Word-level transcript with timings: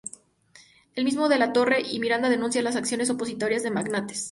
El 0.95 1.05
mismo 1.05 1.29
De 1.29 1.37
la 1.37 1.53
Torre 1.53 1.83
y 1.87 1.99
Miranda 1.99 2.27
denuncian 2.27 2.63
las 2.63 2.75
acciones 2.75 3.11
opositoras 3.11 3.61
de 3.61 3.69
"magnates". 3.69 4.19